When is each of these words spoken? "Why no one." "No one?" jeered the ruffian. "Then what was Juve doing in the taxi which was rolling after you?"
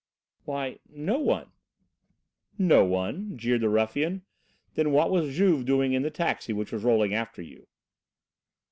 "Why 0.45 0.79
no 0.89 1.19
one." 1.19 1.51
"No 2.57 2.83
one?" 2.83 3.37
jeered 3.37 3.61
the 3.61 3.69
ruffian. 3.69 4.23
"Then 4.73 4.91
what 4.91 5.11
was 5.11 5.35
Juve 5.35 5.65
doing 5.65 5.93
in 5.93 6.01
the 6.01 6.09
taxi 6.09 6.53
which 6.53 6.71
was 6.71 6.83
rolling 6.83 7.13
after 7.13 7.43
you?" 7.43 7.67